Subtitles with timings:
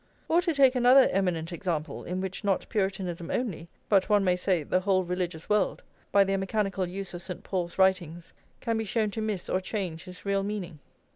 [0.27, 4.63] Or to take another eminent example, in which not Puritanism only, but, one may say,
[4.63, 7.43] the whole religious world, by their mechanical use of St.
[7.43, 10.79] Paul's writings, can be shown to miss or change his real meaning.